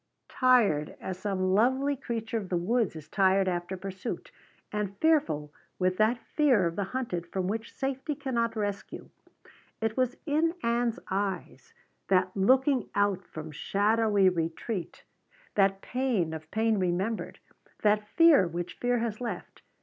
Tired 0.29 0.95
as 0.99 1.19
some 1.19 1.53
lovely 1.53 1.95
creature 1.95 2.39
of 2.39 2.49
the 2.49 2.57
woods 2.57 2.95
is 2.95 3.07
tired 3.07 3.47
after 3.47 3.77
pursuit, 3.77 4.31
and 4.71 4.97
fearful 4.97 5.53
with 5.77 5.97
that 5.97 6.17
fear 6.35 6.65
of 6.65 6.75
the 6.75 6.85
hunted 6.85 7.27
from 7.27 7.47
which 7.47 7.71
safety 7.75 8.15
cannot 8.15 8.55
rescue. 8.55 9.09
It 9.79 9.95
was 9.95 10.17
in 10.25 10.55
Ann's 10.63 10.97
eyes 11.11 11.75
that 12.07 12.35
looking 12.35 12.89
out 12.95 13.23
from 13.27 13.51
shadowy 13.51 14.27
retreat, 14.27 15.03
that 15.53 15.81
pain 15.83 16.33
of 16.33 16.49
pain 16.49 16.79
remembered, 16.79 17.37
that 17.83 18.07
fear 18.07 18.47
which 18.47 18.79
fear 18.79 18.97
has 18.97 19.21
left. 19.21 19.61